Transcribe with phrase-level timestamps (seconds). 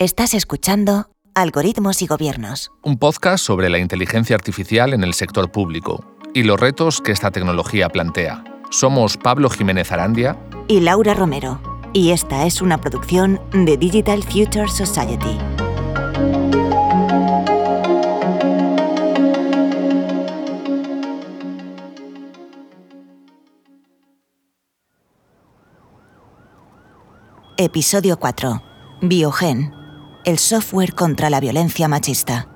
[0.00, 2.72] Estás escuchando Algoritmos y Gobiernos.
[2.82, 7.30] Un podcast sobre la inteligencia artificial en el sector público y los retos que esta
[7.30, 8.42] tecnología plantea.
[8.70, 11.60] Somos Pablo Jiménez Arandia y Laura Romero.
[11.92, 15.36] Y esta es una producción de Digital Future Society.
[27.58, 28.62] Episodio 4.
[29.02, 29.79] Biogen
[30.24, 32.46] el software contra la violencia machista.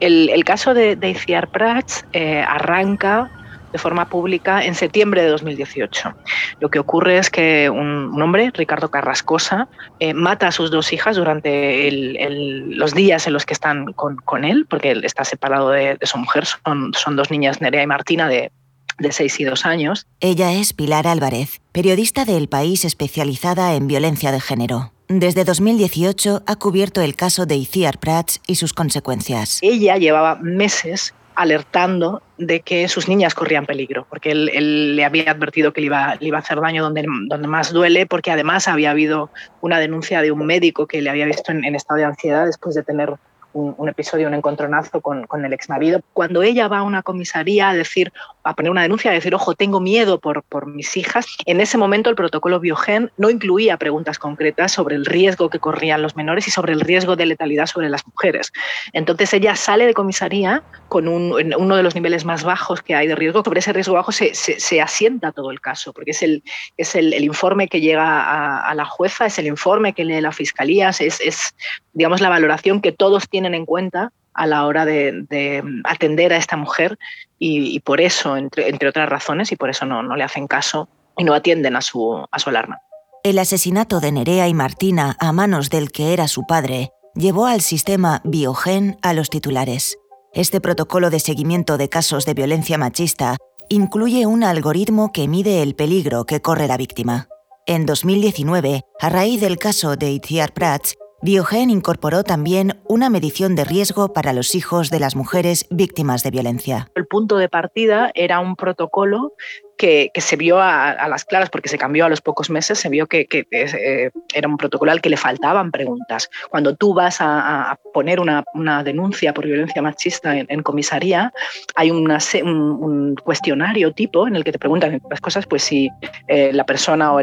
[0.00, 3.30] El, caso de, de Iciar Prats eh, arranca
[3.72, 6.14] de forma pública en septiembre de 2018.
[6.60, 9.68] Lo que ocurre es que un, hombre, Ricardo Carrascosa,
[9.98, 14.66] eh, mata a sus dos hijas durante los días en los que están con, él,
[14.68, 18.52] porque él está separado de, su mujer, son, son dos niñas, Nerea y Martina, de,
[18.98, 20.06] de 6 y 2 años.
[20.20, 24.91] Ella es Pilar Álvarez, periodista del País especializada en violencia de género.
[25.18, 29.58] Desde 2018 ha cubierto el caso de Iciar Prats y sus consecuencias.
[29.60, 35.74] Ella llevaba meses alertando de que sus niñas corrían peligro, porque él, le había advertido
[35.74, 37.06] que le iba, a hacer daño donde,
[37.46, 39.28] más duele, porque además había habido
[39.60, 42.74] una denuncia de un médico que le había visto en, en estado de ansiedad después
[42.74, 43.14] de tener
[43.52, 46.00] un, episodio, un encontronazo con, con el exmarido.
[46.12, 48.12] Cuando ella va a una comisaría a decir,
[48.44, 51.78] a poner una denuncia, a decir, ojo, tengo miedo por, por mis hijas, en ese
[51.78, 56.48] momento el protocolo Biogen no incluía preguntas concretas sobre el riesgo que corrían los menores
[56.48, 58.52] y sobre el riesgo de letalidad sobre las mujeres.
[58.92, 63.06] Entonces ella sale de comisaría con un, uno de los niveles más bajos que hay
[63.06, 63.42] de riesgo.
[63.44, 66.42] Sobre ese riesgo bajo se, se, asienta todo el caso, porque es el,
[66.76, 70.32] es el, informe que llega a, a, la jueza, es el informe que lee la
[70.32, 71.54] fiscalía, es, es
[71.92, 76.56] digamos, la valoración que todos tienen en cuenta a la hora de, atender a esta
[76.56, 76.98] mujer
[77.38, 80.88] y, por eso, entre, entre, otras razones, y por eso no, no, le hacen caso
[81.16, 82.80] y no atienden a su, a su alarma.
[83.24, 87.60] El asesinato de Nerea y Martina a manos del que era su padre llevó al
[87.60, 89.98] sistema Biogen a los titulares.
[90.34, 93.36] Este protocolo de seguimiento de casos de violencia machista
[93.68, 97.28] incluye un algoritmo que mide el peligro que corre la víctima.
[97.66, 103.64] En 2019, a raíz del caso de Itziar Prats, Biogen incorporó también una medición de
[103.64, 106.88] riesgo para los hijos de las mujeres víctimas de violencia.
[106.96, 109.32] El punto de partida era un protocolo
[109.78, 113.06] que, se vio a, las claras, porque se cambió a los pocos meses, se vio
[113.06, 116.28] que, eh, era un protocolo al que le faltaban preguntas.
[116.50, 118.44] Cuando tú vas a, poner una,
[118.82, 121.32] denuncia por violencia machista en, comisaría,
[121.76, 125.88] hay un, cuestionario tipo en el que te preguntan las cosas, pues si
[126.26, 127.20] eh, la persona o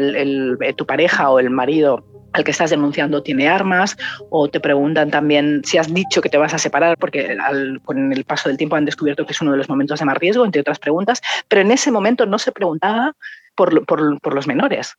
[0.74, 3.96] tu pareja o el marido al que estás denunciando tiene armas
[4.30, 7.36] o te preguntan también si has dicho que te vas a separar porque
[7.84, 10.18] con el paso del tiempo han descubierto que es uno de los momentos de más
[10.18, 13.14] riesgo, entre otras preguntas, pero en ese momento no se preguntaba
[13.54, 14.96] por, por los menores.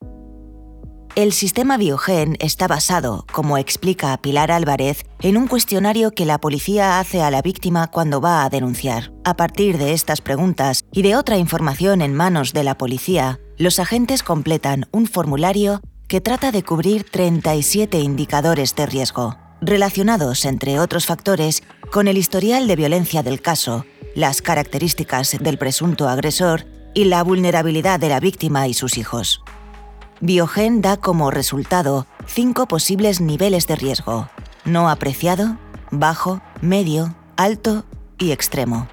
[1.14, 7.00] El sistema Biogen está basado, como explica Pilar Álvarez, en un cuestionario que la policía
[7.00, 9.12] hace a la víctima cuando va a denunciar.
[9.26, 13.78] A partir de estas preguntas y de otra información en manos de la policía, los
[13.80, 15.82] agentes completan un formulario
[16.12, 22.68] que trata de cubrir 37 indicadores de riesgo, relacionados, entre otros factores, con el historial
[22.68, 28.68] de violencia del caso, las características del presunto agresor y la vulnerabilidad de la víctima
[28.68, 29.42] y sus hijos.
[30.20, 34.30] Biogen da como resultado cinco posibles niveles de riesgo,
[34.66, 35.56] no apreciado,
[35.92, 37.86] bajo, medio, alto
[38.20, 38.90] y extremo.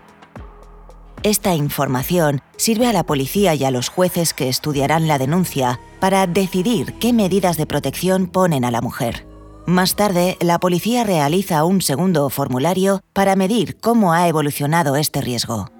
[1.28, 6.27] Esta información sirve a la policía y a los jueces que estudiarán la denuncia para
[6.27, 9.27] decidir qué medidas de protección ponen a la mujer.
[9.67, 15.71] Más tarde, la policía realiza un segundo formulario para medir cómo ha evolucionado este riesgo.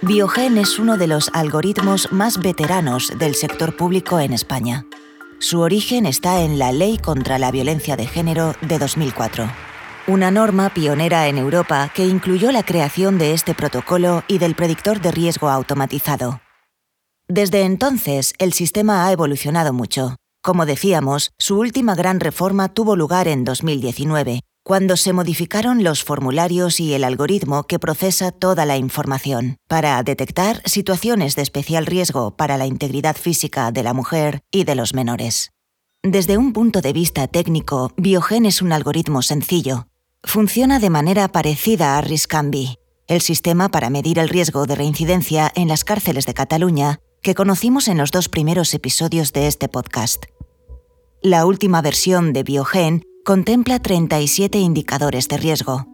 [0.00, 4.84] Biogen es uno de los algoritmos más veteranos del sector público en España.
[5.38, 9.71] Su origen está en la Ley contra la Violencia de Género de 2004
[10.06, 15.00] una norma pionera en Europa que incluyó la creación de este protocolo y del predictor
[15.00, 16.40] de riesgo automatizado.
[17.28, 20.16] Desde entonces, el sistema ha evolucionado mucho.
[20.42, 26.80] Como decíamos, su última gran reforma tuvo lugar en 2019, cuando se modificaron los formularios
[26.80, 32.56] y el algoritmo que procesa toda la información, para detectar situaciones de especial riesgo para
[32.56, 35.52] la integridad física de la mujer y de los menores.
[36.02, 39.86] Desde un punto de vista técnico, Biogen es un algoritmo sencillo,
[40.24, 45.68] Funciona de manera parecida a Riscambi, el sistema para medir el riesgo de reincidencia en
[45.68, 50.24] las cárceles de Cataluña que conocimos en los dos primeros episodios de este podcast.
[51.22, 55.86] La última versión de Biogen contempla 37 indicadores de riesgo.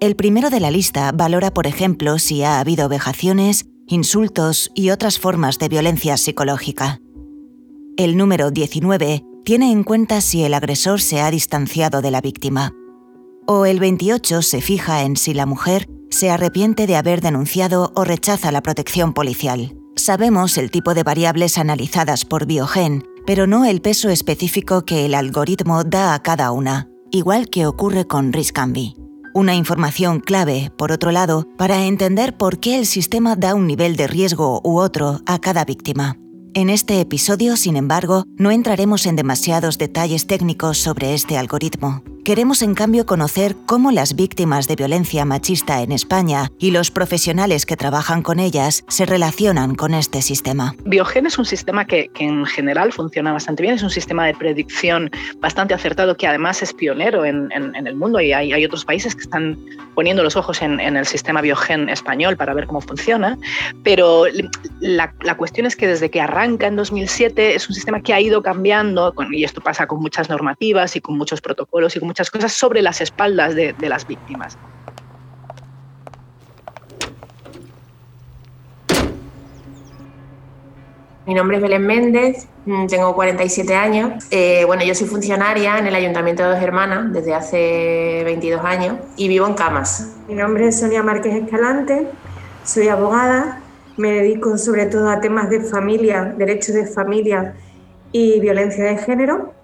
[0.00, 5.18] El primero de la lista valora, por ejemplo, si ha habido vejaciones, insultos y otras
[5.18, 7.00] formas de violencia psicológica.
[7.96, 12.72] el número 19 tiene en cuenta si el agresor se ha distanciado de la víctima.
[13.52, 18.04] O el 28 se fija en si la mujer se arrepiente de haber denunciado o
[18.04, 19.76] rechaza la protección policial.
[19.96, 25.14] Sabemos el tipo de variables analizadas por Biogen, pero no el peso específico que el
[25.14, 28.94] algoritmo da a cada una, igual que ocurre con RISCAMBI.
[29.34, 33.96] Una información clave, por otro lado, para entender por qué el sistema da un nivel
[33.96, 36.16] de riesgo u otro a cada víctima.
[36.54, 42.04] En este episodio, sin embargo, no entraremos en demasiados detalles técnicos sobre este algoritmo.
[42.24, 47.64] Queremos en cambio conocer cómo las víctimas de violencia machista en España y los profesionales
[47.64, 50.74] que trabajan con ellas se relacionan con este sistema.
[50.84, 55.10] Biogen es un sistema que, en general funciona bastante bien, es un sistema de predicción
[55.40, 59.56] bastante acertado que además es pionero en, el mundo y hay, otros países que están
[59.94, 63.38] poniendo los ojos en, el sistema Biogen español para ver cómo funciona,
[63.82, 64.24] pero
[64.80, 68.20] la, la, cuestión es que desde que arranca en 2007 es un sistema que ha
[68.20, 72.28] ido cambiando y esto pasa con muchas normativas y con muchos protocolos y con muchas
[72.28, 74.58] cosas sobre las espaldas de, las víctimas.
[81.24, 84.24] Mi nombre es Belén Méndez, mm, tengo 47 años.
[84.32, 88.96] Eh, bueno, yo soy funcionaria en el Ayuntamiento de Dos Hermanas desde hace 22 años
[89.16, 90.16] y vivo en Camas.
[90.26, 92.08] Mi nombre es Sonia Márquez Escalante,
[92.64, 93.60] soy abogada,
[93.96, 97.54] me dedico sobre todo a temas de familia, derechos de familia
[98.10, 99.59] y violencia de género.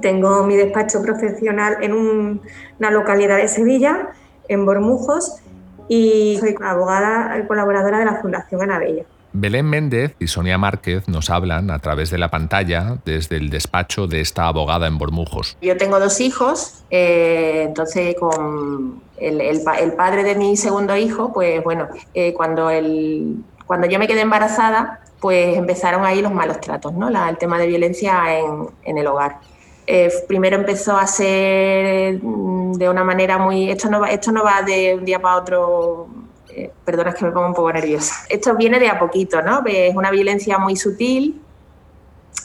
[0.00, 4.10] Tengo mi despacho profesional en una localidad de Sevilla,
[4.48, 5.40] en Bormujos,
[5.88, 9.04] y soy abogada y colaboradora de la Fundación Anabella.
[9.38, 14.06] Belén Méndez y Sonia Márquez nos hablan a través de la pantalla desde el despacho
[14.06, 15.58] de esta abogada en Bormujos.
[15.60, 19.62] Yo tengo dos hijos, eh, entonces con el,
[19.94, 23.36] padre de mi segundo hijo, pues bueno, eh, cuando, el,
[23.66, 27.08] cuando yo me quedé embarazada, pues empezaron ahí los malos tratos, ¿no?
[27.08, 29.40] el tema de violencia en, en el hogar.
[29.88, 33.70] Eh, primero empezó a ser mm, de una manera muy...
[33.70, 36.08] Esto no va, esto no va de un día para otro,
[36.48, 38.14] eh, perdona, es que me pongo un poco nerviosa.
[38.28, 39.62] Esto viene de a poquito, ¿no?
[39.64, 41.40] Es una violencia muy sutil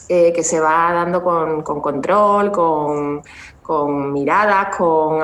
[0.08, 3.22] eh, que se va dando con, control, con,
[4.12, 5.20] miradas, con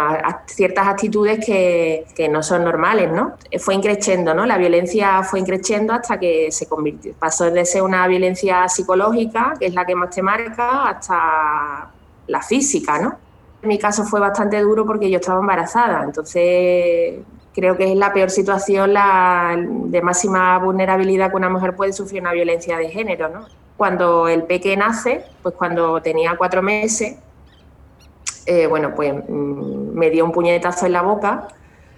[0.47, 3.35] ciertas actitudes que, no son normales, ¿no?
[3.61, 4.47] Fue increciendo, ¿no?
[4.47, 9.67] La violencia fue increciendo hasta que se convirtió, pasó de ser una violencia psicológica, que
[9.67, 11.91] es la que más te marca, hasta
[12.29, 13.17] la física, ¿no?
[13.61, 17.21] En mi caso fue bastante duro porque yo estaba embarazada, entonces
[17.53, 22.21] creo que es la peor situación la de máxima vulnerabilidad que una mujer puede sufrir
[22.21, 23.47] una violencia de género, ¿no?
[23.77, 27.17] Cuando el peque nace, pues cuando tenía cuatro meses,
[28.47, 31.49] eh, bueno, pues mm, me dio un puñetazo en la boca,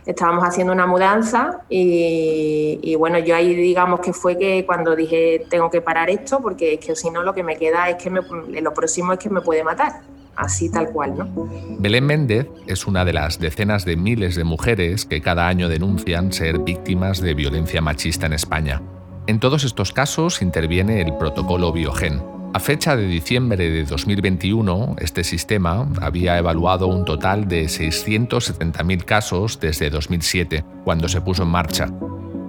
[0.06, 5.70] estábamos haciendo una mudanza y, bueno, yo ahí digamos que fue que cuando dije tengo
[5.70, 8.74] que parar esto porque es que si no lo que me queda es que lo
[8.74, 10.00] próximo es que me puede matar
[10.40, 11.48] así tal cual, ¿no?
[11.78, 16.32] Belén Méndez es una de las decenas de miles de mujeres que cada año denuncian
[16.32, 18.82] ser víctimas de violencia machista en España.
[19.26, 22.22] En todos estos casos interviene el protocolo Biogen.
[22.52, 29.60] A fecha de diciembre de 2021, este sistema había evaluado un total de 670.000 casos
[29.60, 31.88] desde 2007, cuando se puso en marcha.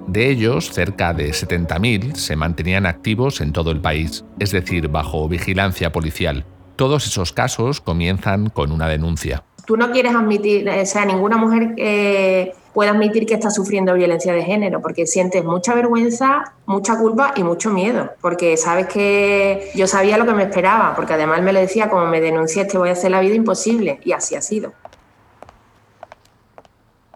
[0.07, 5.29] De ellos, cerca de 70.000 se mantenían activos en todo el país, es decir, bajo
[5.29, 6.45] vigilancia policial.
[6.81, 9.43] Todos esos casos comienzan con una denuncia.
[9.67, 14.33] Tú no quieres admitir, o sea, ninguna mujer eh, puede admitir que está sufriendo violencia
[14.33, 19.85] de género, porque sientes mucha vergüenza, mucha culpa y mucho miedo, porque sabes que yo
[19.85, 22.89] sabía lo que me esperaba, porque además me lo decía, como me denuncié, te voy
[22.89, 24.73] a hacer la vida imposible, y así ha sido.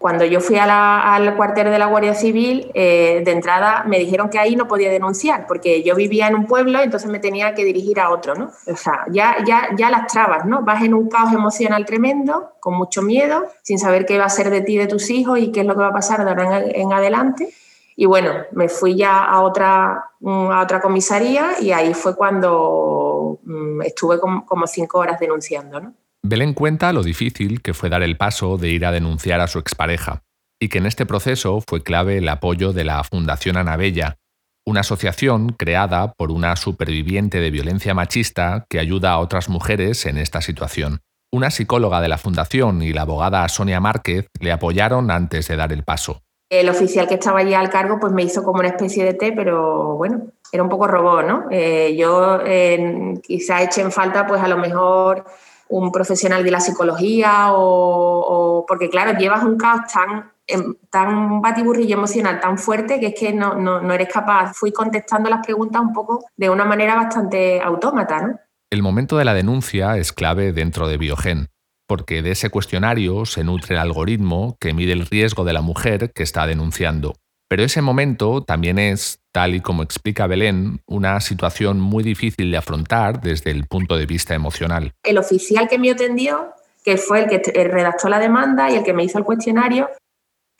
[0.05, 4.37] Cuando yo fui al cuartel de la Guardia Civil, eh, de entrada me dijeron que
[4.37, 7.99] ahí no podía denunciar, porque yo vivía en un pueblo entonces me tenía que dirigir
[7.99, 8.51] a otro, ¿no?
[8.67, 10.61] O sea, ya, ya, ya las trabas, ¿no?
[10.61, 14.51] Vas en un caos emocional tremendo, con mucho miedo, sin saber qué va a ser
[14.51, 16.61] de ti, de tus hijos y qué es lo que va a pasar de ahora
[16.63, 17.51] en, adelante.
[17.95, 23.39] Y bueno, me fui ya a otra, mm, a otra comisaría y ahí fue cuando
[23.43, 25.95] mm, estuve como, como cinco horas denunciando, ¿no?
[26.27, 29.59] Belén cuenta lo difícil que fue dar el paso de ir a denunciar a su
[29.59, 30.23] expareja,
[30.59, 34.17] y que en este proceso fue clave el apoyo de la Fundación Anabella,
[34.65, 40.17] una asociación creada por una superviviente de violencia machista que ayuda a otras mujeres en
[40.17, 41.01] esta situación.
[41.31, 45.71] Una psicóloga de la fundación y la abogada Sonia Márquez le apoyaron antes de dar
[45.71, 46.23] el paso.
[46.49, 49.31] El oficial que estaba allí al cargo pues me hizo como una especie de té,
[49.31, 51.45] pero bueno, era un poco robot, ¿no?
[51.51, 55.25] Eh, yo eh, quizá eché en falta pues a lo mejor
[55.69, 61.95] un profesional de la psicología o, porque claro, llevas un caos tan em, tan batiburrillo
[61.95, 64.53] emocional tan fuerte que es que no, no, no eres capaz.
[64.53, 68.39] Fui contestando las preguntas un poco de una manera bastante autómata, ¿no?
[68.71, 71.49] El momento de la denuncia es clave dentro de Biogen,
[71.87, 76.11] porque de ese cuestionario se nutre el algoritmo que mide el riesgo de la mujer
[76.13, 77.15] que está denunciando.
[77.47, 82.57] Pero ese momento también es, tal y como explica Belén, una situación muy difícil de
[82.57, 84.93] afrontar desde el punto de vista emocional.
[85.03, 88.93] El oficial que me atendió, que fue el que redactó la demanda y el que
[88.93, 89.89] me hizo el cuestionario,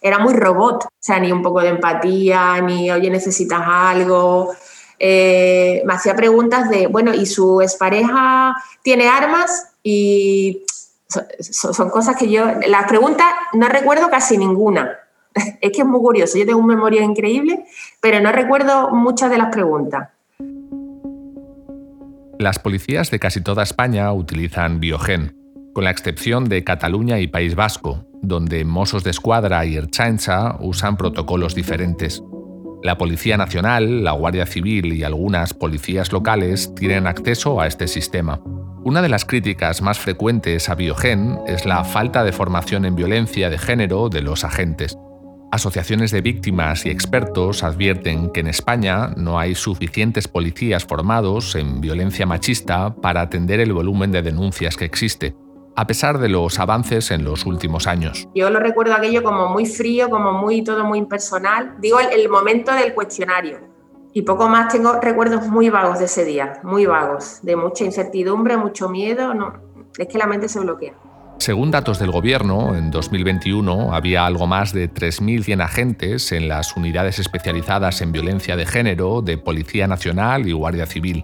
[0.02, 4.54] era muy robot, o sea, ni un poco de empatía, ni, oye, necesitas algo.
[5.00, 9.72] Eh, me hacía preguntas de, bueno, ¿y su expareja tiene armas?
[9.82, 10.64] Y
[11.40, 15.00] son, cosas que yo, las preguntas no recuerdo casi ninguna.
[15.62, 17.66] Es que es muy curioso, yo tengo una memoria increíble,
[18.02, 20.10] pero no recuerdo muchas de las preguntas.
[22.40, 25.36] Las policías de casi toda España utilizan Biogen,
[25.74, 30.98] con la excepción de Cataluña y País Vasco, donde Mossos de Escuadra y Erchaincha usan
[30.98, 32.22] protocolos diferentes.
[32.84, 38.42] La Policía Nacional, la Guardia Civil y algunas policías locales tienen acceso a este sistema.
[38.84, 43.50] Una de las críticas más frecuentes a Biogen es la falta de formación en violencia
[43.50, 44.98] de género de los agentes.
[45.56, 51.80] Asociaciones de víctimas y expertos advierten que en España no hay suficientes policías formados en
[51.80, 55.34] violencia machista para atender el volumen de denuncias que existe
[55.78, 58.28] a pesar de los avances en los últimos años.
[58.36, 61.76] Yo lo recuerdo aquello como muy frío, como muy todo muy impersonal.
[61.80, 63.60] Digo el, momento del cuestionario.
[64.12, 68.58] Y poco más tengo recuerdos muy vagos de ese día, muy vagos, de mucha incertidumbre,
[68.58, 69.54] mucho miedo, no,
[69.98, 70.96] es que la mente se bloquea.
[71.38, 77.20] Según datos del Gobierno, en 2021 había algo más de 3.100 agentes en las unidades
[77.20, 81.24] especializadas en violencia de género de Policía Nacional y Guardia Civil.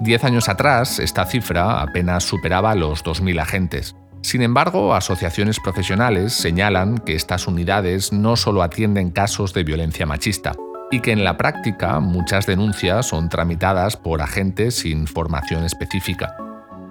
[0.00, 3.94] Diez años atrás, esta cifra apenas superaba los 2.000 agentes.
[4.22, 10.52] Sin embargo, asociaciones profesionales señalan que estas unidades no solo atienden casos de violencia machista,
[10.90, 16.34] y que en la práctica muchas denuncias son tramitadas por agentes sin formación específica.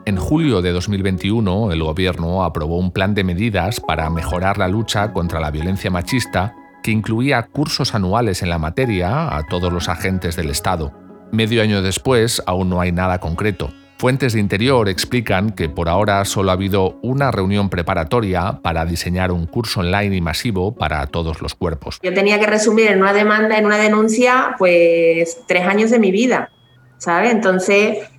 [0.05, 5.13] En julio de 2021, el Gobierno aprobó un plan de medidas para mejorar la lucha
[5.13, 10.35] contra la violencia machista que incluía cursos anuales en la materia a todos los agentes
[10.35, 10.93] del Estado
[11.31, 13.71] Medio año después aún no hay nada concreto.
[13.99, 19.31] Fuentes de interior explican que por ahora solo ha habido una reunión preparatoria para diseñar
[19.31, 21.99] un curso online y masivo para todos los cuerpos.
[22.01, 26.09] Yo tenía que resumir en una demanda, en una denuncia, pues tres años de mi
[26.11, 26.49] vida,
[26.97, 27.31] ¿sabes?
[27.31, 28.09] Entonces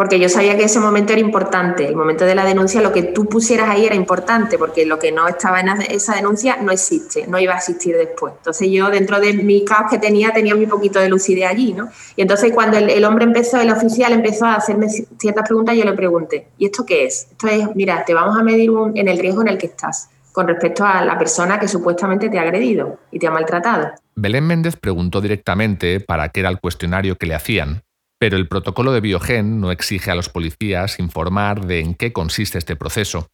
[0.00, 3.02] porque yo sabía que ese momento era importante, el momento de la denuncia, lo que
[3.02, 7.26] tú pusieras ahí era importante, porque lo que no estaba en esa denuncia no existe,
[7.26, 8.32] no iba a existir después.
[8.38, 11.90] Entonces yo dentro de mi caos que tenía, tenía mi poquito de lucidez allí, ¿no?
[12.16, 15.92] Y entonces cuando el, hombre empezó, el oficial empezó a hacerme ciertas preguntas, yo le
[15.92, 17.28] pregunté, ¿y esto qué es?
[17.32, 20.48] Esto es, mira, te vamos a medir en el riesgo en el que estás con
[20.48, 23.90] respecto a la persona que supuestamente te ha agredido y te ha maltratado.
[24.14, 27.82] Belén Méndez preguntó directamente para qué era el cuestionario que le hacían
[28.20, 32.58] pero el protocolo de Biogen no exige a los policías informar de en qué consiste
[32.58, 33.28] este proceso.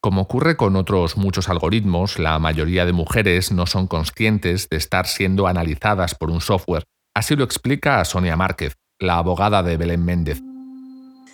[0.00, 5.08] Como ocurre con otros muchos algoritmos, la mayoría de mujeres no son conscientes de estar
[5.08, 6.84] siendo analizadas por un software.
[7.16, 10.40] Así lo explica Sonia Márquez, la abogada de Belén Méndez.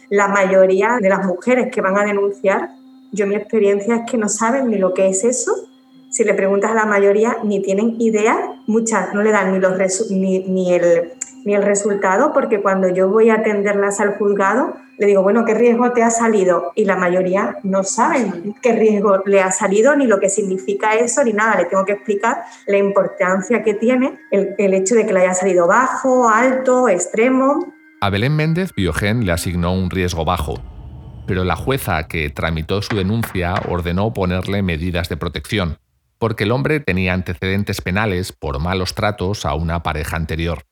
[0.08, 2.70] La mayoría de las mujeres que van a denunciar,
[3.12, 5.52] yo mi experiencia es que no saben ni lo que es eso.
[6.14, 10.10] Si le preguntas a la mayoría, ni tienen idea, muchas no le dan ni, los
[10.12, 11.12] ni, el,
[11.44, 15.54] ni el resultado, porque cuando yo voy a atenderlas al juzgado, le digo, bueno, ¿qué
[15.54, 16.70] riesgo te ha salido?
[16.76, 21.24] Y la mayoría no saben qué riesgo le ha salido, ni lo que significa eso,
[21.24, 21.56] ni nada.
[21.56, 25.34] Le tengo que explicar la importancia que tiene el, el hecho de que le haya
[25.34, 27.74] salido bajo, alto, extremo.
[28.00, 30.62] A Belén Méndez, Biogen le asignó un riesgo bajo,
[31.26, 35.76] pero la jueza que tramitó su denuncia ordenó ponerle medidas de protección,
[36.24, 40.62] porque el hombre tenía antecedentes penales por malos tratos a una pareja anterior.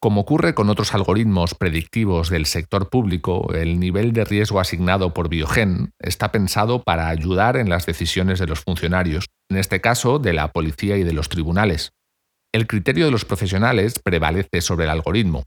[0.00, 5.28] Como ocurre con otros algoritmos predictivos del sector público, el nivel de riesgo asignado por
[5.28, 10.32] Biogen está pensado para ayudar en las decisiones de los funcionarios, en este caso de
[10.32, 11.90] la policía y de los tribunales.
[12.54, 15.42] El criterio de los profesionales prevalece sobre el algoritmo.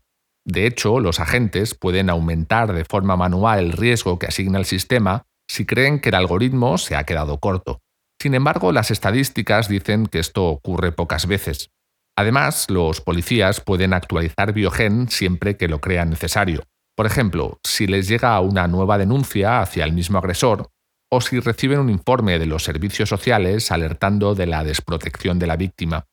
[0.45, 5.23] De hecho, los agentes pueden aumentar de forma manual el riesgo que asigna el sistema
[5.49, 7.79] si creen que el algoritmo se ha quedado corto.
[8.23, 11.71] Sin embargo, las estadísticas dicen que esto ocurre pocas veces,
[12.15, 16.63] Además, los policías pueden actualizar Biogen siempre que lo crean necesario.
[16.95, 20.69] Por ejemplo, si les llega una nueva denuncia hacia el mismo agresor
[21.11, 25.57] o si reciben un informe de los servicios sociales alertando de la desprotección de la
[25.57, 26.05] víctima.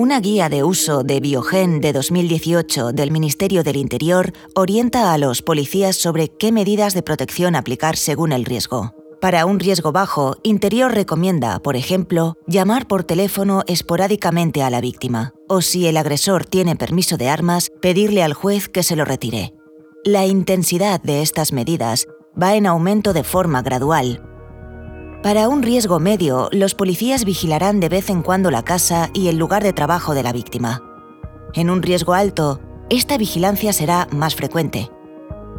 [0.00, 5.42] Una guía de uso de Biogen de 2018 del Ministerio del Interior orienta a los
[5.42, 8.94] policías sobre qué medidas de protección aplicar según el riesgo.
[9.20, 15.34] Para un riesgo bajo, Interior recomienda, por ejemplo, llamar por teléfono esporádicamente a la víctima,
[15.50, 19.52] o si el agresor tiene permiso de armas, pedirle al juez que se lo retire.
[20.02, 22.06] La intensidad de estas medidas
[22.42, 24.22] va en aumento de forma gradual.
[25.22, 29.36] Para un riesgo medio, los policías vigilarán de vez en cuando la casa y el
[29.36, 30.82] lugar de trabajo de la víctima.
[31.52, 32.58] En un riesgo alto,
[32.88, 34.90] esta vigilancia será más frecuente.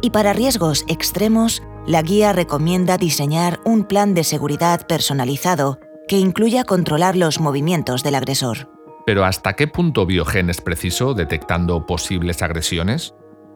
[0.00, 5.78] Y para riesgos extremos, la guía recomienda diseñar un plan de seguridad personalizado
[6.08, 8.68] que incluya controlar los movimientos del agresor.
[9.06, 13.14] Pero ¿hasta qué punto Biogen es preciso detectando posibles agresiones?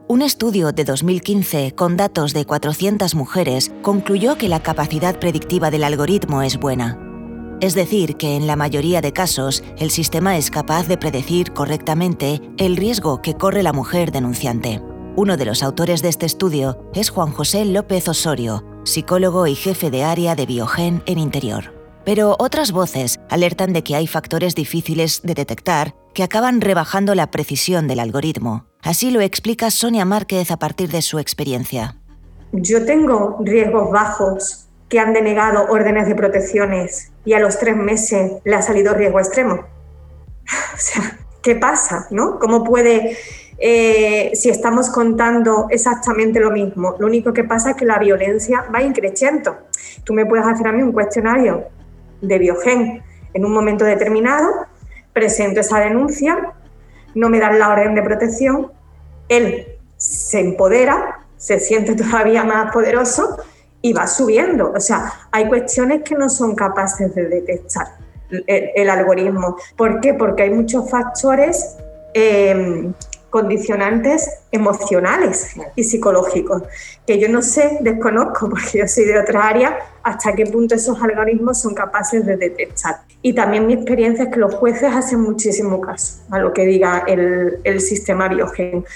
[0.08, 5.82] Un estudio de 2015 con datos de 400 mujeres concluyó que la capacidad predictiva del
[5.82, 6.96] algoritmo es buena.
[7.60, 12.40] Es decir, que en la mayoría de casos el sistema es capaz de predecir correctamente
[12.56, 14.80] el riesgo que corre la mujer denunciante.
[15.16, 19.90] Uno de los autores de este estudio es Juan José López Osorio, psicólogo y jefe
[19.90, 21.74] de área de Biogen en Interior.
[22.04, 27.32] Pero otras voces alertan de que hay factores difíciles de detectar que acaban rebajando la
[27.32, 28.66] precisión del algoritmo.
[28.86, 31.96] Así lo explica Sonia Márquez a partir de su experiencia.
[32.52, 38.34] Yo tengo riesgos bajos que han denegado órdenes de protecciones y a los tres meses
[38.44, 39.64] le ha salido riesgo extremo.
[41.42, 42.06] ¿qué pasa?
[42.10, 42.38] ¿no?
[42.38, 43.16] ¿Cómo puede,
[43.58, 46.94] eh, si estamos contando exactamente lo mismo?
[47.00, 49.56] Lo único que pasa es que la violencia va increciendo.
[50.04, 51.64] Tú me puedes hacer a mí un cuestionario
[52.20, 53.02] de Biogen
[53.34, 54.48] en un momento determinado,
[55.12, 56.54] presento esa denuncia,
[57.14, 58.72] no me dan la orden de protección,
[59.28, 59.66] él
[59.96, 63.38] se empodera, se siente todavía más poderoso
[63.82, 64.72] y va subiendo.
[64.74, 67.86] O sea, hay cuestiones que no son capaces de detectar
[68.30, 69.56] el, algoritmo.
[69.76, 70.14] ¿Por qué?
[70.14, 71.76] Porque hay muchos factores
[72.14, 72.90] eh,
[73.36, 76.62] condicionantes emocionales y psicológicos,
[77.06, 81.02] que yo no sé, desconozco, porque yo soy de otra área, hasta qué punto esos
[81.02, 83.02] algoritmos son capaces de detectar.
[83.20, 87.04] Y también mi experiencia es que los jueces hacen muchísimo caso a lo que diga
[87.06, 88.86] el, sistema biogen.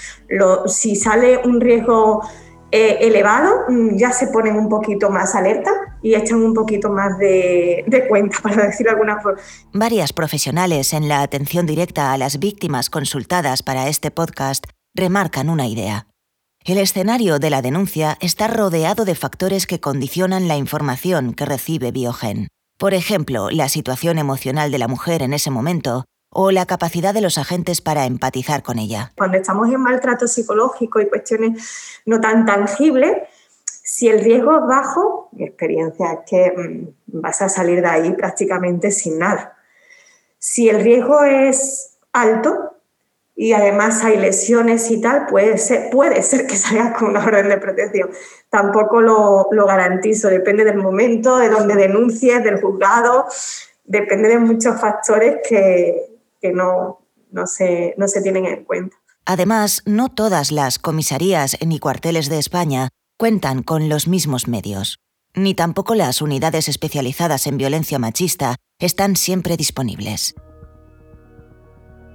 [0.65, 2.23] si sale un riesgo
[2.71, 5.71] eh, elevado, mm, ya se ponen un poquito más alerta
[6.01, 9.39] y echan un poquito más de, de cuenta, para decirlo de alguna forma.
[9.73, 15.67] Varias profesionales en la atención directa a las víctimas consultadas para este podcast remarcan una
[15.67, 16.07] idea.
[16.63, 21.91] El escenario de la denuncia está rodeado de factores que condicionan la información que recibe
[21.91, 22.49] Biogen.
[22.77, 27.21] Por ejemplo, la situación emocional de la mujer en ese momento o la capacidad de
[27.21, 29.11] los agentes para empatizar con ella.
[29.17, 33.17] Cuando estamos en maltrato psicológico y cuestiones no tan tangibles,
[33.91, 38.13] si el riesgo es bajo, mi experiencia es que mm, vas a salir de ahí
[38.13, 39.57] prácticamente sin nada.
[40.39, 42.77] Si el riesgo es alto
[43.35, 47.49] y además hay lesiones y tal, puede ser, puede ser que salgas con una orden
[47.49, 48.11] de protección.
[48.49, 53.25] Tampoco lo, lo garantizo, depende del momento, de donde denuncies, del juzgado,
[53.83, 57.01] depende de muchos factores que, que no,
[57.31, 58.95] no, se, no se tienen en cuenta.
[59.25, 62.87] Además, no todas las comisarías ni cuarteles de España
[63.21, 64.97] cuentan con los mismos medios,
[65.35, 70.33] ni tampoco las unidades especializadas en violencia machista están siempre disponibles.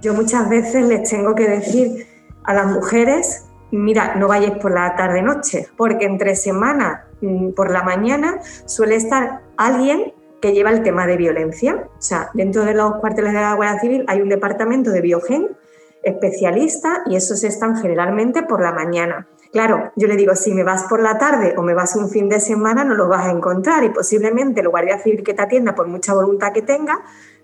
[0.01, 2.05] Yo muchas veces les tengo que decir
[2.43, 7.83] a las mujeres, mira, no vayáis por la tarde-noche, porque entre semana, mm, por la
[7.83, 11.87] mañana, suele estar alguien que lleva el tema de violencia.
[11.97, 15.55] O sea, dentro de los cuarteles de la Guardia Civil hay un departamento de biogen
[16.03, 19.25] especialista y esos están generalmente por la mañana.
[19.51, 22.29] Claro, yo le digo, si me vas por la tarde o me vas un fin
[22.29, 25.73] de semana, no lo vas a encontrar y posiblemente el guardia civil que te atienda,
[25.73, 26.99] por mucha voluntad que tenga,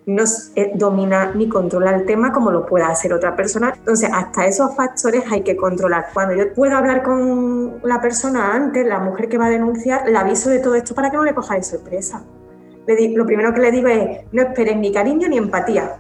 [0.06, 0.24] no
[0.56, 3.74] eh, domina ni controla el tema como lo pueda hacer otra persona.
[3.76, 6.08] Entonces, hasta esos factores hay que controlar.
[6.14, 10.18] Cuando yo puedo hablar con la persona antes, la mujer que va a denunciar, le
[10.18, 12.24] aviso de todo esto para que no le coja de sorpresa
[12.86, 15.98] lo primero que le digo es, no esperes ni cariño ni empatía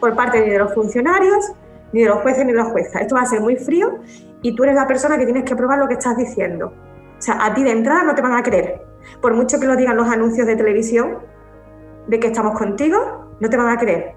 [0.00, 1.52] por parte ni de los funcionarios,
[1.92, 3.02] ni de los jueces, ni de las juezas.
[3.02, 4.00] Esto va a ser muy frío
[4.42, 6.74] y tú eres la persona que tienes que probar lo que estás diciendo.
[7.18, 8.82] O sea, a ti de entrada no te van a creer.
[9.20, 11.18] Por mucho que lo digan los anuncios de televisión
[12.08, 14.16] de que estamos contigo, no te van a creer.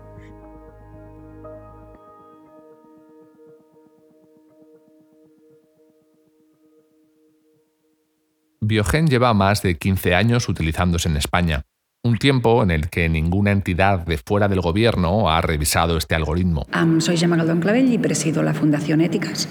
[8.61, 11.61] Biogen lleva más de 15 años utilizándose en España,
[12.03, 16.65] un tiempo en el que ninguna entidad de fuera del gobierno ha revisado este algoritmo.
[16.99, 19.47] soy Gemma Galdón Clavel y presido la Fundación Éticas.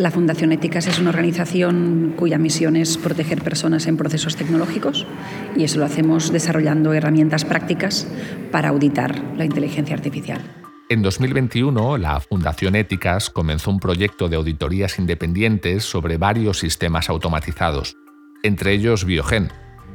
[0.00, 5.06] La Fundación Éticas es una organización cuya misión es proteger personas en procesos tecnológicos
[5.54, 8.08] y eso lo hacemos desarrollando herramientas prácticas
[8.50, 10.40] para auditar la inteligencia artificial.
[10.88, 17.94] En 2021, la Fundación Éticas comenzó un proyecto de auditorías independientes sobre varios sistemas automatizados
[18.42, 19.50] entre ellos Biogen,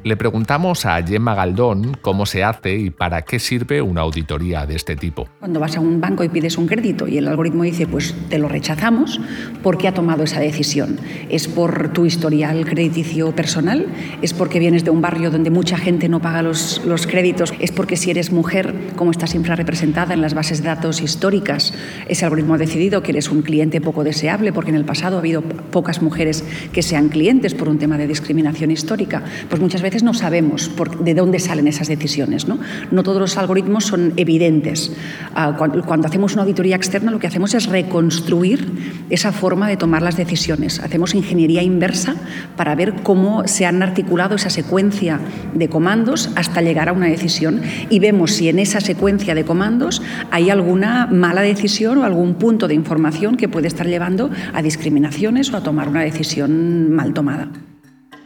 [0.05, 4.75] Le preguntamos a Gemma Galdón cómo se hace y para qué sirve una auditoría de
[4.75, 5.27] este tipo.
[5.39, 8.37] Cuando vas a un banco y pides un crédito y el algoritmo dice, pues te
[8.37, 9.19] lo rechazamos,
[9.63, 10.99] ¿por qué ha tomado esa decisión?
[11.29, 13.87] ¿Es por tu historial crediticio personal?
[14.21, 17.55] ¿Es porque vienes de un barrio donde mucha gente no paga los, los créditos?
[17.59, 21.73] ¿Es porque si eres mujer, como estás infrarrepresentada en las bases de datos históricas,
[22.07, 25.19] ese algoritmo ha decidido que eres un cliente poco deseable porque en el pasado ha
[25.21, 29.23] habido pocas mujeres que sean clientes por un tema de discriminación histórica?
[29.49, 32.47] Pues muchas veces no sabemos de dónde salen esas decisiones.
[32.47, 32.59] ¿no?
[32.91, 34.91] no todos los algoritmos son evidentes.
[35.33, 40.01] Ah, cuando, hacemos una auditoría externa lo que hacemos es reconstruir esa forma de tomar
[40.01, 40.79] las decisiones.
[40.79, 42.15] Hacemos ingeniería inversa
[42.55, 45.19] para ver cómo se han articulado esa secuencia
[45.53, 50.01] de comandos hasta llegar a una decisión y vemos si en esa secuencia de comandos
[50.31, 55.51] hay alguna mala decisión o algún punto de información que puede estar llevando a discriminaciones
[55.53, 57.49] o a tomar una decisión mal tomada.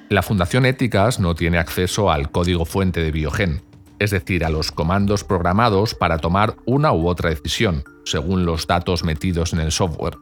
[0.10, 3.62] La Fundación Éticas no tiene acceso al código fuente de Biogen,
[4.00, 9.04] es decir, a los comandos programados para tomar una u otra decisión, según los datos
[9.04, 10.17] metidos en el software.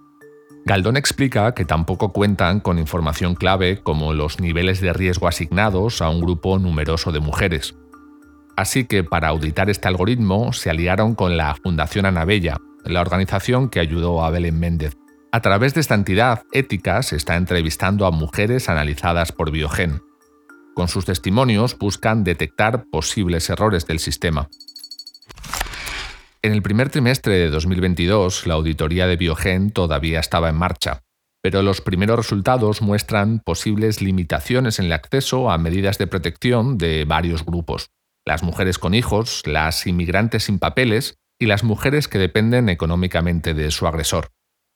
[0.65, 6.09] Galdón explica que tampoco cuentan con información clave como los niveles de riesgo asignados a
[6.09, 7.73] un grupo numeroso de mujeres.
[8.57, 13.79] Así que para auditar este algoritmo se aliaron con la Fundación Anabella, la organización que
[13.79, 14.97] ayudó a Belén Méndez.
[15.31, 20.01] A través de esta entidad, Ética se está entrevistando a mujeres analizadas por Biogen.
[20.73, 24.49] Con sus testimonios buscan detectar posibles errores del sistema.
[26.41, 31.01] En el primer trimestre de 2022, la auditoría de Biogen todavía estaba en marcha,
[31.41, 37.03] pero los primeros resultados muestran posibles limitaciones en el acceso a medidas de protección de
[37.03, 37.89] varios grupos.
[38.25, 43.71] Las mujeres con hijos, las inmigrantes sin papeles y las mujeres que dependen económicamente de
[43.71, 44.29] su agresor.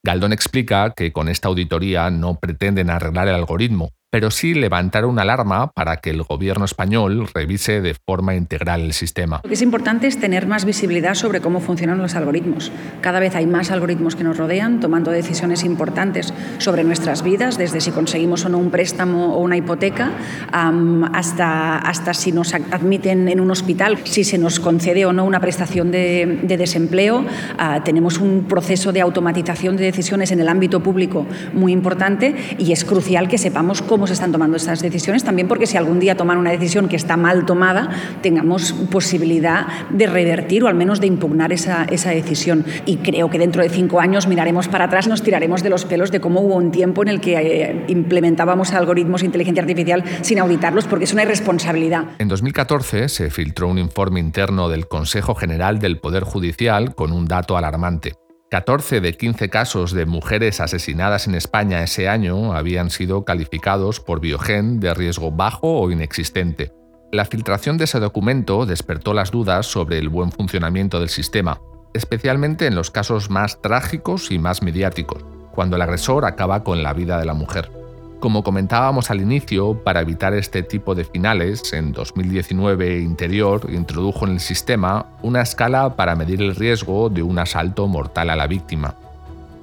[0.04, 5.22] Galdón explica que con esta auditoría no pretenden arreglar el algoritmo, pero sí levantar una
[5.22, 9.40] alarma para que el gobierno español revise de forma integral el sistema.
[9.44, 12.72] Lo que es importante es tener más visibilidad sobre cómo funcionan los algoritmos.
[13.00, 17.80] Cada vez hay más algoritmos que nos rodean, tomando decisiones importantes sobre nuestras vidas, desde
[17.80, 20.12] si conseguimos o no un préstamo o una hipoteca,
[20.52, 25.40] hasta, hasta si nos admiten en un hospital, si se nos concede o no una
[25.40, 27.26] prestación de, desempleo.
[27.58, 32.74] Ah, tenemos un proceso de automatización de decisiones en el ámbito público muy importante y
[32.74, 36.38] es crucial que sepamos cómo están tomando estas decisiones, también porque si algún día toman
[36.38, 37.90] una decisión que está mal tomada,
[38.22, 42.66] tengamos posibilidad de revertir o al menos de impugnar esa, esa decisión.
[42.86, 46.12] Y creo que dentro de cinco años miraremos para atrás, nos tiraremos de los pelos
[46.12, 50.40] de cómo hubo un tiempo en el que eh, implementábamos algoritmos de inteligencia artificial sin
[50.40, 52.06] auditarlos, porque es una irresponsabilidad.
[52.20, 57.26] En 2014 se filtró un informe interno del Consejo General del Poder Judicial con un
[57.26, 58.21] dato alarmante.
[58.52, 64.20] 14 de 15 casos de mujeres asesinadas en España ese año habían sido calificados por
[64.20, 66.74] Biogen de riesgo bajo o inexistente.
[67.14, 71.62] La filtración de ese documento despertó las dudas sobre el buen funcionamiento del sistema,
[71.94, 76.92] especialmente en los casos más trágicos y más mediáticos, cuando el agresor acaba con la
[76.92, 77.81] vida de la mujer.
[78.22, 84.34] Como comentábamos al inicio, para evitar este tipo de finales, en 2019 Interior introdujo en
[84.34, 88.94] el sistema una escala para medir el riesgo de un asalto mortal a la víctima.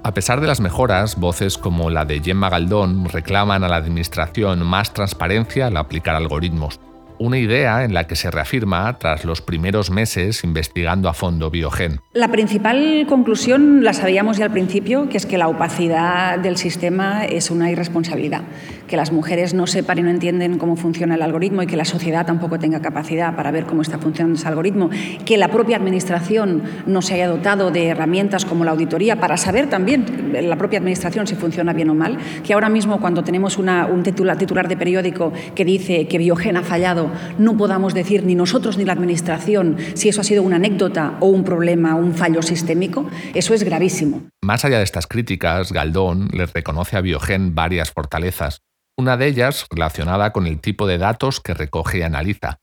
[0.03, 4.66] A pesar de las mejoras, voces como la de Gemma Galdón reclaman a la Administración
[4.66, 6.81] más transparencia al aplicar algoritmos
[7.18, 12.00] una idea en la que se reafirma tras los primeros meses investigando a fondo Biogen.
[12.12, 17.24] La principal conclusión la sabíamos ya al principio, que es que la opacidad del sistema
[17.24, 18.42] es una irresponsabilidad,
[18.87, 21.85] que las mujeres no sepan y no entienden cómo funciona el algoritmo y que la
[21.85, 24.90] sociedad tampoco tenga capacidad para ver cómo está funcionando ese algoritmo,
[25.24, 29.68] que la propia administración no se haya dotado de herramientas como la auditoría para saber
[29.68, 34.02] también la propia administración si funciona bien o mal, que ahora mismo cuando tenemos un
[34.02, 37.08] titular de periódico que dice que Biogen ha fallado,
[37.38, 41.27] no podamos decir ni nosotros ni la Administración si eso ha sido una anécdota o
[41.27, 44.23] un problema, un fallo sistémico, eso es gravísimo.
[44.42, 48.61] Más allá de estas críticas, Galdón le reconoce a Biogen varias fortalezas,
[48.97, 52.59] una de ellas relacionada con el tipo de datos que recoge y analiza,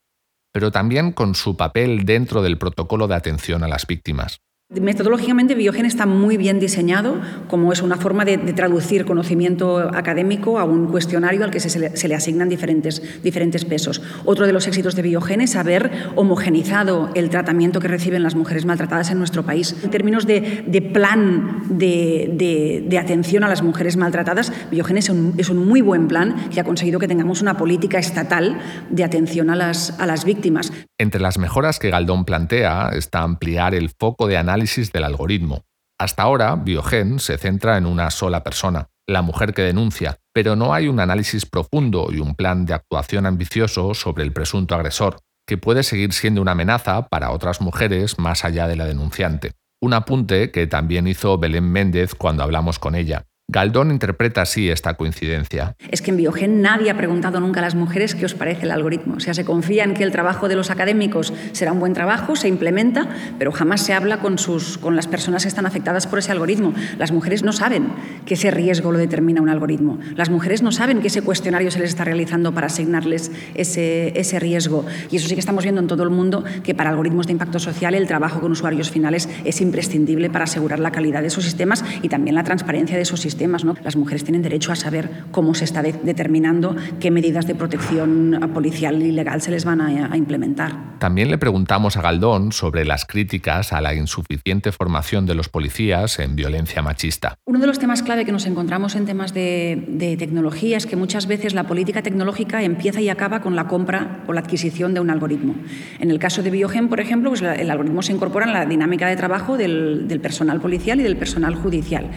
[0.54, 4.40] pero también con su papel dentro del protocolo de atención a las víctimas.
[4.82, 7.16] Metodológicamente, Biogen está muy bien diseñado
[7.48, 12.16] como es una forma de, traducir conocimiento académico a un cuestionario al que se, le,
[12.16, 14.02] asignan diferentes, diferentes pesos.
[14.26, 18.66] Otro de los éxitos de Biogen es haber homogenizado el tratamiento que reciben las mujeres
[18.66, 19.76] maltratadas en nuestro país.
[19.84, 25.66] En términos de, plan de, atención a las mujeres maltratadas, Biogen es un, es un,
[25.66, 28.58] muy buen plan que ha conseguido que tengamos una política estatal
[28.90, 30.72] de atención a las, a las víctimas.
[30.98, 35.64] Entre las mejoras que Galdón plantea está ampliar el foco de análisis análisis del algoritmo.
[36.00, 40.74] Hasta ahora, Biogen se centra en una sola persona, la mujer que denuncia, pero no
[40.74, 45.60] hay un análisis profundo y un plan de actuación ambicioso sobre el presunto agresor, que
[45.60, 49.52] puede seguir siendo una amenaza para otras mujeres más allá de la denunciante.
[49.80, 53.26] Un apunte que también hizo Belén Méndez cuando hablamos con ella.
[53.48, 55.76] Galdón interpreta así esta coincidencia.
[55.92, 58.72] Es que en Biogen nadie ha preguntado nunca a las mujeres qué os parece el
[58.72, 59.18] algoritmo.
[59.18, 62.36] O sea, se confía en que el trabajo de los académicos será un buen trabajo,
[62.36, 66.18] se implementa, pero jamás se habla con, sus, con las personas que están afectadas por
[66.18, 66.74] ese algoritmo.
[66.98, 67.90] Las mujeres no saben
[68.26, 70.00] que ese riesgo lo determina un algoritmo.
[70.16, 74.40] Las mujeres no saben que ese cuestionario se les está realizando para asignarles ese, ese
[74.40, 74.86] riesgo.
[75.12, 77.60] Y eso sí que estamos viendo en todo el mundo que para algoritmos de impacto
[77.60, 81.86] social el trabajo con usuarios finales es imprescindible para asegurar la calidad de esos sistemas
[82.02, 83.35] y también la transparencia de esos sistemas
[83.84, 89.02] las mujeres tienen derecho a saber cómo se está determinando qué medidas de protección policial
[89.02, 90.96] y legal se les van a, implementar.
[91.00, 96.20] También le preguntamos a Galdón sobre las críticas a la insuficiente formación de los policías
[96.20, 97.38] en violencia machista.
[97.46, 101.28] Uno de los temas clave que nos encontramos en temas de, tecnología es que muchas
[101.28, 105.10] veces la política tecnológica empieza y acaba con la compra o la adquisición de un
[105.10, 105.56] algoritmo.
[106.00, 109.08] En el caso de Biogen, por ejemplo, pues el algoritmo se incorpora en la dinámica
[109.08, 112.10] de trabajo del, personal policial y del personal judicial.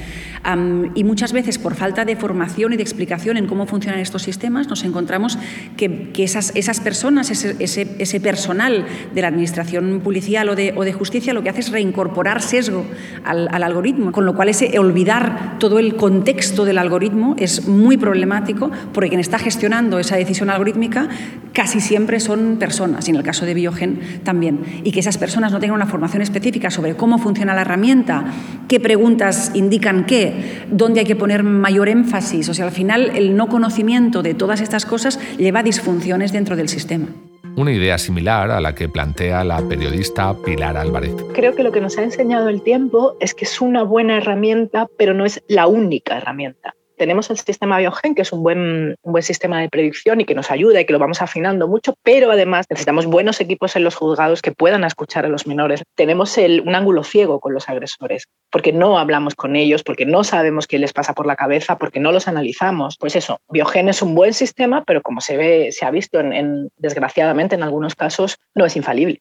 [0.95, 4.69] y muchas veces por falta de formación y de explicación en cómo funcionan estos sistemas,
[4.69, 5.39] nos encontramos
[5.79, 10.93] que, esas, esas, personas, ese, ese, personal de la administración policial o de, o de,
[10.93, 12.85] justicia, lo que hace es reincorporar sesgo
[13.25, 17.97] al, al, algoritmo, con lo cual ese olvidar todo el contexto del algoritmo es muy
[17.97, 21.09] problemático porque quien está gestionando esa decisión algorítmica
[21.55, 25.53] casi siempre son personas, y en el caso de Biogen también, y que esas personas
[25.53, 28.27] no tengan una formación específica sobre cómo funciona la herramienta,
[28.69, 32.49] qué preguntas indican qué, dónde hay que poner mayor énfasis.
[32.49, 36.57] O sea, al final el no conocimiento de todas estas cosas lleva a disfunciones dentro
[36.57, 37.09] del sistema.
[37.57, 41.13] Una idea similar a la que plantea la periodista Pilar Álvarez.
[41.35, 44.87] Creo que lo que nos ha enseñado el tiempo es que es una buena herramienta,
[44.97, 49.23] pero no es la única herramienta tenemos el sistema Biogen, que es un buen, buen
[49.23, 52.67] sistema de predicción y que nos ayuda y que lo vamos afinando mucho, pero además
[52.69, 55.83] necesitamos buenos equipos en los juzgados que puedan escuchar a los menores.
[55.95, 60.25] Tenemos el, un ángulo ciego con los agresores, porque no hablamos con ellos, porque no
[60.25, 62.97] sabemos qué les pasa por la cabeza, porque no los analizamos.
[62.99, 66.69] Pues eso, Biogen es un buen sistema, pero como se ve, se ha visto en,
[66.77, 69.21] desgraciadamente en algunos casos, no es infalible.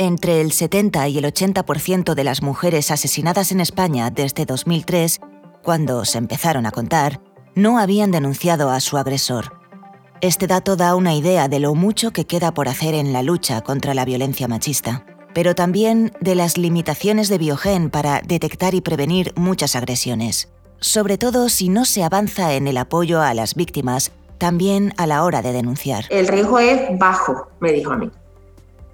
[0.00, 5.18] Entre el 70 y el 80% de las mujeres asesinadas en España desde 2003,
[5.64, 7.20] cuando se empezaron a contar,
[7.56, 9.58] no habían denunciado a su agresor.
[10.20, 13.60] Este dato da una idea de lo mucho que queda por hacer en la lucha
[13.62, 19.32] contra la violencia machista, pero también de las limitaciones de Biogen para detectar y prevenir
[19.34, 24.94] muchas agresiones, sobre todo si no se avanza en el apoyo a las víctimas, también
[24.96, 26.04] a la hora de denunciar.
[26.10, 28.08] El riesgo es bajo, me dijo a mí.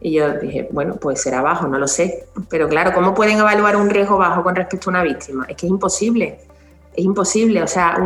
[0.04, 2.26] Y yo dije, bueno, pues será bajo, no lo sé.
[2.50, 5.46] Pero claro, ¿cómo pueden evaluar un riesgo bajo con respecto a una víctima?
[5.48, 6.40] Es que es imposible,
[6.94, 7.62] es imposible.
[7.62, 7.96] O sea,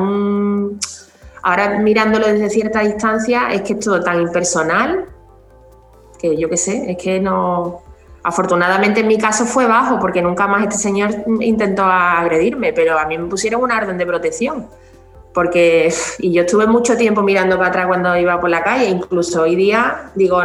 [1.43, 5.07] ahora mirándolo desde cierta distancia, es que es todo tan impersonal
[6.21, 7.83] que yo qué sé, es que no...
[8.23, 13.07] Afortunadamente en mi caso fue bajo porque nunca más este señor intentó agredirme, pero a
[13.07, 14.69] mí me pusieron una orden de protección.
[15.35, 19.43] Porque, y yo estuve mucho tiempo mirando para atrás cuando iba por la calle, incluso
[19.43, 20.41] hoy día digo,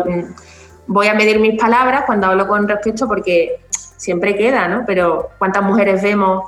[0.87, 3.59] voy a medir mis palabras cuando hablo con respecto porque
[3.97, 4.83] siempre queda, ¿no?
[4.85, 6.43] Pero ¿cuántas mujeres vemos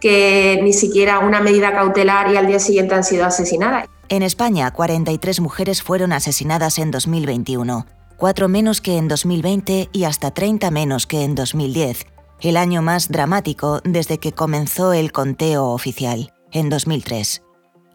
[0.00, 3.86] que ni siquiera una medida cautelar y al día siguiente han sido asesinadas?
[4.08, 10.30] En España, 43 mujeres fueron asesinadas en 2021, cuatro menos que en 2020 y hasta
[10.30, 12.06] 30 menos que en 2010,
[12.40, 17.42] el año más dramático desde que comenzó el conteo oficial, en 2003.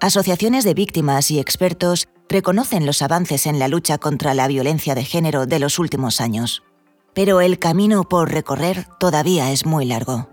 [0.01, 5.03] Asociaciones de víctimas y expertos reconocen los avances en la lucha contra la violencia de
[5.03, 6.63] género de los últimos años.
[7.13, 10.27] Pero el camino por recorrer todavía es muy largo.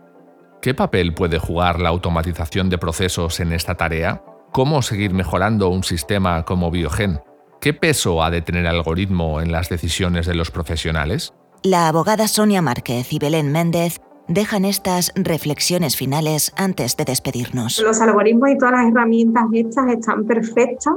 [0.63, 4.25] ¿Qué papel puede jugar la automatización de procesos en esta tarea?
[4.51, 7.21] ¿Cómo seguir mejorando un sistema como Biogen?
[7.61, 11.35] ¿Qué peso ha de tener el algoritmo en las decisiones de los profesionales?
[11.63, 17.79] La abogada Sonia Márquez y Belén Méndez dejan estas reflexiones finales antes de despedirnos.
[17.79, 20.95] Los algoritmos y todas las herramientas estas están perfectas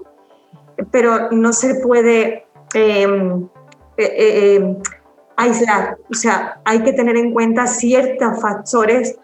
[0.91, 3.47] pero no se puede em,
[3.97, 4.77] eh, em,
[5.35, 5.97] aislar.
[6.11, 9.15] O sea, hay que tener en cuenta ciertos factores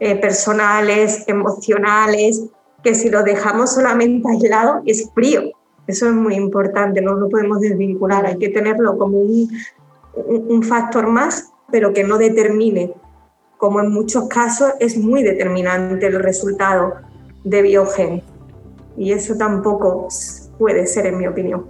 [0.00, 2.42] eh, personales, emocionales,
[2.82, 5.50] que si lo dejamos solamente aislado es frío.
[5.86, 9.48] Eso es muy importante, no lo podemos desvincular, hay que tenerlo como un,
[10.26, 12.92] un factor más, pero que no determine,
[13.56, 16.94] como en muchos casos es muy determinante el resultado
[17.44, 18.22] de Biogen.
[18.96, 20.08] Y eso tampoco
[20.58, 21.66] puede ser, en mi opinión,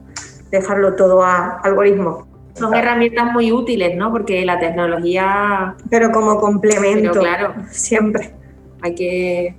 [0.50, 2.26] dejarlo todo a algoritmos.
[2.54, 4.10] Son herramientas muy útiles, ¿no?
[4.10, 5.76] Porque la tecnología...
[5.90, 8.34] Pero como complemento, claro, siempre.
[8.80, 9.54] Hay que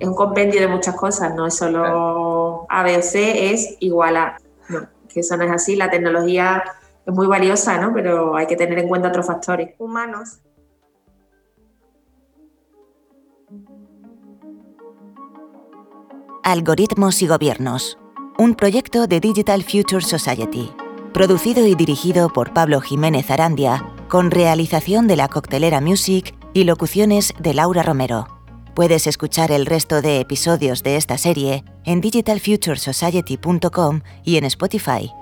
[0.00, 4.16] es un compendio de muchas cosas, no es solo A, B o C, es igual
[4.16, 4.38] a.
[4.70, 5.76] No, que eso no es así.
[5.76, 6.64] La tecnología
[7.04, 7.92] es muy valiosa, ¿no?
[7.92, 9.74] Pero hay que tener en cuenta otros factores.
[9.78, 10.40] Humanos.
[16.42, 17.98] Algoritmos y Gobiernos,
[18.40, 20.70] un proyecto de Digital Future Society,
[21.12, 27.34] producido y dirigido por Pablo Jiménez Arandia, con realización de la Coctelera Music y locuciones
[27.38, 28.28] de Laura Romero.
[28.74, 35.12] Puedes escuchar el resto de episodios de esta serie en digitalfuturesociety.com y en Spotify.